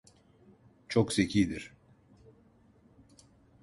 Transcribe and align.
Çok 0.89 1.13
zekidir. 1.13 1.73